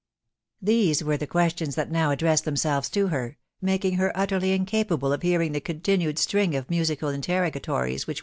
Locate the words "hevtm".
5.21-5.51